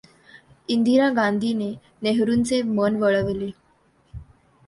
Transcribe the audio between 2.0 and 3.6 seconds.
नेहरुंचे मन वळवले.